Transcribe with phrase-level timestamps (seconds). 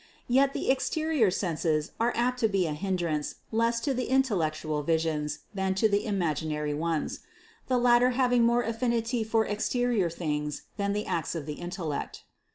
[0.27, 5.41] Yet the exterior senses are apt to be a hindrance less to the intellectual visions
[5.53, 7.19] than to the imaginary ones,
[7.67, 12.23] the latter having1 more affinity for exterior things than the acts of the intellect.